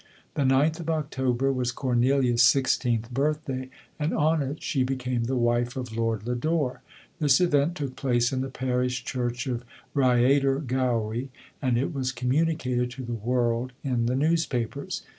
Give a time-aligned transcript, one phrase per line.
[0.33, 3.69] The ninth of October was Cornelia's sixteenth birthday,
[3.99, 6.81] and on it she became the wife of Lord Lodore.
[7.19, 11.29] This event took place in the parish church of Rhyaider Gowy,
[11.61, 15.03] and it was communi cated to" the world" in the newspapers.